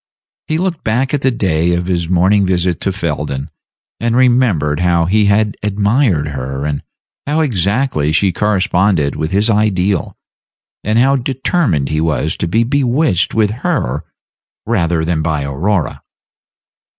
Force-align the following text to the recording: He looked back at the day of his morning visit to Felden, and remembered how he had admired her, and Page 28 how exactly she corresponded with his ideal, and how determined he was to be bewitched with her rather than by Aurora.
He 0.47 0.57
looked 0.57 0.83
back 0.83 1.13
at 1.13 1.21
the 1.21 1.29
day 1.29 1.75
of 1.75 1.85
his 1.85 2.09
morning 2.09 2.43
visit 2.43 2.81
to 2.81 2.91
Felden, 2.91 3.51
and 3.99 4.15
remembered 4.15 4.79
how 4.79 5.05
he 5.05 5.25
had 5.25 5.55
admired 5.61 6.29
her, 6.29 6.65
and 6.65 6.79
Page 7.27 7.31
28 7.31 7.31
how 7.35 7.41
exactly 7.41 8.11
she 8.11 8.31
corresponded 8.31 9.15
with 9.15 9.29
his 9.29 9.47
ideal, 9.47 10.17
and 10.83 10.97
how 10.97 11.17
determined 11.17 11.89
he 11.89 12.01
was 12.01 12.35
to 12.37 12.47
be 12.47 12.63
bewitched 12.63 13.35
with 13.35 13.51
her 13.61 14.03
rather 14.65 15.05
than 15.05 15.21
by 15.21 15.43
Aurora. 15.43 16.01